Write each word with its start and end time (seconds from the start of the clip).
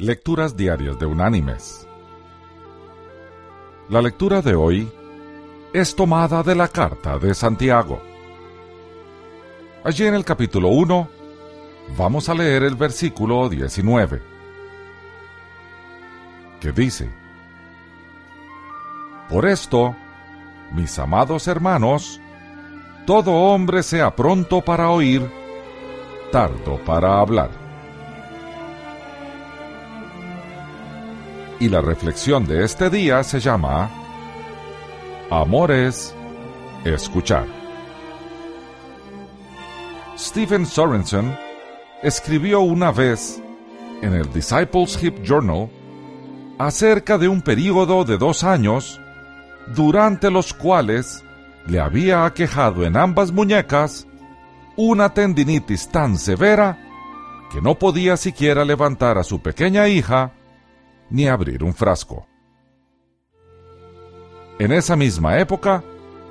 Lecturas 0.00 0.56
Diarias 0.56 0.96
de 1.00 1.06
Unánimes. 1.06 1.84
La 3.88 4.00
lectura 4.00 4.40
de 4.40 4.54
hoy 4.54 4.88
es 5.72 5.96
tomada 5.96 6.44
de 6.44 6.54
la 6.54 6.68
carta 6.68 7.18
de 7.18 7.34
Santiago. 7.34 8.00
Allí 9.82 10.06
en 10.06 10.14
el 10.14 10.24
capítulo 10.24 10.68
1 10.68 11.08
vamos 11.96 12.28
a 12.28 12.34
leer 12.34 12.62
el 12.62 12.76
versículo 12.76 13.48
19, 13.48 14.22
que 16.60 16.70
dice, 16.70 17.10
Por 19.28 19.48
esto, 19.48 19.96
mis 20.70 20.96
amados 21.00 21.48
hermanos, 21.48 22.20
todo 23.04 23.32
hombre 23.32 23.82
sea 23.82 24.14
pronto 24.14 24.60
para 24.60 24.90
oír, 24.90 25.28
tardo 26.30 26.78
para 26.84 27.18
hablar. 27.18 27.57
Y 31.60 31.68
la 31.68 31.80
reflexión 31.80 32.46
de 32.46 32.64
este 32.64 32.88
día 32.88 33.22
se 33.24 33.40
llama 33.40 33.90
Amor 35.30 35.72
es 35.72 36.14
escuchar. 36.84 37.46
Stephen 40.16 40.66
Sorensen 40.66 41.36
escribió 42.02 42.60
una 42.60 42.92
vez 42.92 43.42
en 44.02 44.14
el 44.14 44.32
Discipleship 44.32 45.22
Journal 45.24 45.68
acerca 46.58 47.18
de 47.18 47.28
un 47.28 47.42
período 47.42 48.04
de 48.04 48.18
dos 48.18 48.44
años 48.44 49.00
durante 49.74 50.30
los 50.30 50.54
cuales 50.54 51.24
le 51.66 51.80
había 51.80 52.24
aquejado 52.24 52.84
en 52.84 52.96
ambas 52.96 53.32
muñecas 53.32 54.06
una 54.76 55.12
tendinitis 55.12 55.88
tan 55.88 56.16
severa 56.16 56.78
que 57.52 57.60
no 57.60 57.74
podía 57.76 58.16
siquiera 58.16 58.64
levantar 58.64 59.18
a 59.18 59.24
su 59.24 59.40
pequeña 59.40 59.88
hija 59.88 60.32
ni 61.10 61.28
abrir 61.28 61.64
un 61.64 61.74
frasco. 61.74 62.26
En 64.58 64.72
esa 64.72 64.96
misma 64.96 65.38
época, 65.38 65.84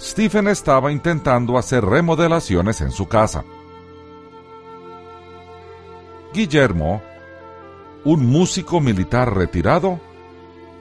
Stephen 0.00 0.48
estaba 0.48 0.92
intentando 0.92 1.58
hacer 1.58 1.84
remodelaciones 1.84 2.80
en 2.80 2.90
su 2.90 3.06
casa. 3.06 3.44
Guillermo, 6.32 7.02
un 8.04 8.26
músico 8.26 8.80
militar 8.80 9.34
retirado, 9.34 10.00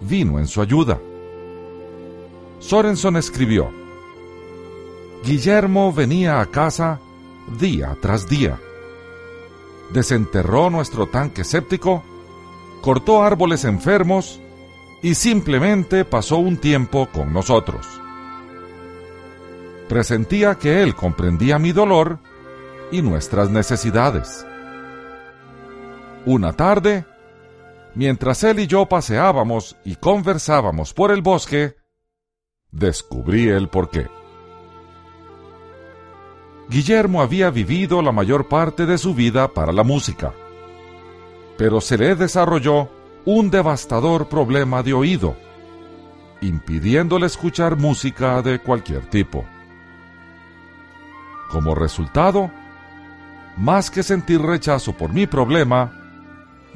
vino 0.00 0.38
en 0.38 0.46
su 0.46 0.60
ayuda. 0.60 0.98
Sorenson 2.58 3.16
escribió, 3.16 3.70
Guillermo 5.24 5.92
venía 5.92 6.40
a 6.40 6.46
casa 6.46 7.00
día 7.58 7.96
tras 8.00 8.28
día. 8.28 8.58
Desenterró 9.90 10.70
nuestro 10.70 11.06
tanque 11.06 11.44
séptico, 11.44 12.02
cortó 12.80 13.22
árboles 13.22 13.64
enfermos 13.64 14.40
y 15.02 15.14
simplemente 15.14 16.04
pasó 16.04 16.38
un 16.38 16.56
tiempo 16.56 17.08
con 17.12 17.32
nosotros. 17.32 17.86
Presentía 19.88 20.56
que 20.56 20.82
él 20.82 20.94
comprendía 20.94 21.58
mi 21.58 21.72
dolor 21.72 22.18
y 22.90 23.02
nuestras 23.02 23.50
necesidades. 23.50 24.46
Una 26.26 26.52
tarde, 26.52 27.06
mientras 27.94 28.44
él 28.44 28.60
y 28.60 28.66
yo 28.66 28.86
paseábamos 28.86 29.76
y 29.84 29.96
conversábamos 29.96 30.92
por 30.92 31.10
el 31.10 31.22
bosque, 31.22 31.76
descubrí 32.70 33.48
el 33.48 33.68
porqué. 33.68 34.08
Guillermo 36.68 37.22
había 37.22 37.48
vivido 37.48 38.02
la 38.02 38.12
mayor 38.12 38.48
parte 38.48 38.84
de 38.84 38.98
su 38.98 39.14
vida 39.14 39.48
para 39.48 39.72
la 39.72 39.84
música, 39.84 40.34
pero 41.58 41.80
se 41.80 41.98
le 41.98 42.14
desarrolló 42.14 42.88
un 43.24 43.50
devastador 43.50 44.28
problema 44.28 44.82
de 44.82 44.94
oído, 44.94 45.36
impidiéndole 46.40 47.26
escuchar 47.26 47.76
música 47.76 48.40
de 48.42 48.60
cualquier 48.60 49.04
tipo. 49.06 49.44
Como 51.50 51.74
resultado, 51.74 52.50
más 53.56 53.90
que 53.90 54.04
sentir 54.04 54.40
rechazo 54.40 54.92
por 54.92 55.12
mi 55.12 55.26
problema, 55.26 55.92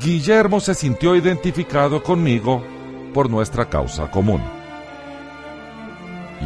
Guillermo 0.00 0.60
se 0.60 0.74
sintió 0.74 1.14
identificado 1.14 2.02
conmigo 2.02 2.64
por 3.12 3.28
nuestra 3.28 3.68
causa 3.68 4.10
común. 4.10 4.40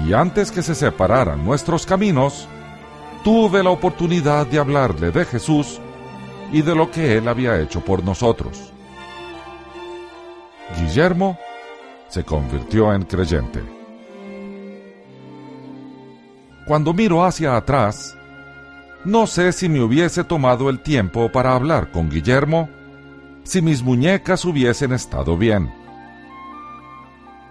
Y 0.05 0.13
antes 0.13 0.51
que 0.51 0.63
se 0.63 0.75
separaran 0.75 1.45
nuestros 1.45 1.87
caminos, 1.87 2.49
tuve 3.23 3.63
la 3.63 3.71
oportunidad 3.71 4.45
de 4.45 4.59
hablarle 4.59 5.13
de 5.13 5.25
Jesús 5.25 5.81
y 6.53 6.63
de 6.63 6.75
lo 6.75 6.91
que 6.91 7.17
Él 7.17 7.29
había 7.29 7.61
hecho 7.61 7.81
por 7.81 8.05
nosotros. 8.05 8.73
Guillermo 10.79 11.39
se 12.09 12.25
convirtió 12.25 12.93
en 12.93 13.03
creyente. 13.03 13.63
Cuando 16.67 16.95
miro 16.95 17.25
hacia 17.25 17.57
atrás, 17.57 18.17
no 19.05 19.27
sé 19.27 19.53
si 19.53 19.69
me 19.69 19.83
hubiese 19.83 20.25
tomado 20.25 20.71
el 20.71 20.81
tiempo 20.81 21.31
para 21.31 21.55
hablar 21.55 21.91
con 21.93 22.09
Guillermo, 22.09 22.71
si 23.43 23.61
mis 23.61 23.83
muñecas 23.83 24.45
hubiesen 24.47 24.93
estado 24.93 25.37
bien. 25.37 25.71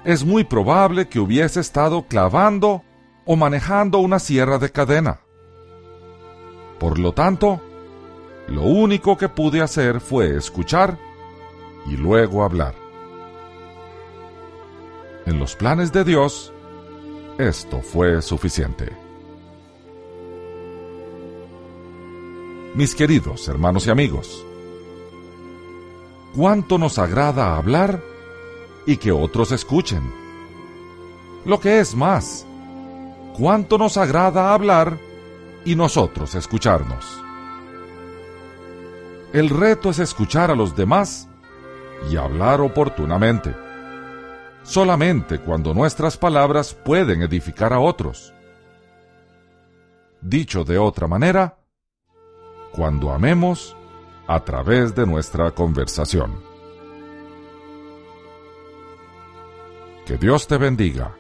Es 0.04 0.26
muy 0.26 0.44
probable 0.44 1.08
que 1.08 1.20
hubiese 1.20 1.60
estado 1.60 2.08
clavando 2.08 2.84
o 3.26 3.36
manejando 3.36 4.00
una 4.00 4.18
sierra 4.20 4.58
de 4.58 4.72
cadena. 4.72 5.22
Por 6.80 6.98
lo 6.98 7.14
tanto, 7.14 7.62
lo 8.48 8.64
único 8.64 9.18
que 9.18 9.30
pude 9.30 9.62
hacer 9.62 10.00
fue 10.02 10.36
escuchar 10.36 10.98
y 11.86 11.98
luego 11.98 12.44
hablar. 12.44 12.76
En 15.26 15.40
los 15.40 15.56
planes 15.56 15.92
de 15.92 16.04
Dios, 16.04 16.52
esto 17.38 17.82
fue 17.82 18.22
suficiente. 18.22 18.92
Mis 22.76 22.96
queridos 22.96 23.48
hermanos 23.48 23.88
y 23.88 23.92
amigos, 23.92 24.46
cuánto 26.36 26.78
nos 26.78 27.00
agrada 27.00 27.56
hablar 27.56 28.02
y 28.86 28.98
que 28.98 29.12
otros 29.12 29.52
escuchen. 29.52 30.04
Lo 31.46 31.60
que 31.60 31.80
es 31.80 31.96
más, 31.96 32.46
cuánto 33.38 33.78
nos 33.78 33.98
agrada 33.98 34.54
hablar 34.54 34.98
y 35.66 35.76
nosotros 35.76 36.36
escucharnos. 36.36 37.24
El 39.34 39.50
reto 39.50 39.90
es 39.90 39.98
escuchar 39.98 40.52
a 40.52 40.56
los 40.56 40.76
demás 40.76 41.28
y 42.08 42.18
hablar 42.18 42.62
oportunamente. 42.62 43.56
Solamente 44.62 45.40
cuando 45.40 45.74
nuestras 45.74 46.18
palabras 46.18 46.76
pueden 46.76 47.24
edificar 47.24 47.74
a 47.74 47.80
otros. 47.80 48.32
Dicho 50.22 50.64
de 50.64 50.78
otra 50.78 51.08
manera, 51.08 51.58
cuando 52.74 53.12
amemos 53.12 53.76
a 54.28 54.40
través 54.42 54.94
de 54.94 55.08
nuestra 55.08 55.50
conversación. 55.50 56.40
Que 60.06 60.18
Dios 60.18 60.46
te 60.46 60.58
bendiga 60.58 61.16